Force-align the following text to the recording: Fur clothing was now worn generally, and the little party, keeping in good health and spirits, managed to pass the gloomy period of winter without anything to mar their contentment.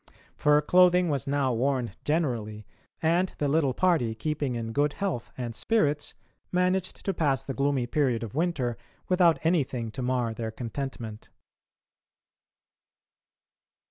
Fur 0.33 0.61
clothing 0.61 1.09
was 1.09 1.27
now 1.27 1.53
worn 1.53 1.91
generally, 2.03 2.65
and 3.03 3.35
the 3.37 3.47
little 3.47 3.75
party, 3.75 4.15
keeping 4.15 4.55
in 4.55 4.71
good 4.71 4.93
health 4.93 5.31
and 5.37 5.55
spirits, 5.55 6.15
managed 6.51 7.05
to 7.05 7.13
pass 7.13 7.43
the 7.43 7.53
gloomy 7.53 7.85
period 7.85 8.23
of 8.23 8.33
winter 8.33 8.77
without 9.09 9.37
anything 9.45 9.91
to 9.91 10.01
mar 10.01 10.33
their 10.33 10.49
contentment. 10.49 11.29